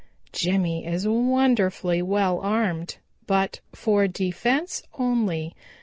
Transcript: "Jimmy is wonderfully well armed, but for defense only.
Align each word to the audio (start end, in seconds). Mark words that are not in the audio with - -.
"Jimmy 0.31 0.83
is 0.83 1.07
wonderfully 1.07 2.01
well 2.01 2.39
armed, 2.39 2.97
but 3.27 3.59
for 3.71 4.07
defense 4.07 4.81
only. 4.97 5.53